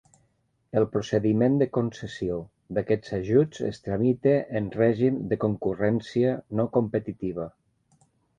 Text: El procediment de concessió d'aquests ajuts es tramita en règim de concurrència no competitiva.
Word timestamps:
El 0.79 0.85
procediment 0.93 1.57
de 1.61 1.67
concessió 1.77 2.37
d'aquests 2.77 3.13
ajuts 3.17 3.61
es 3.67 3.81
tramita 3.89 4.33
en 4.61 4.71
règim 4.79 5.21
de 5.35 5.39
concurrència 5.45 6.33
no 6.61 6.67
competitiva. 6.81 7.49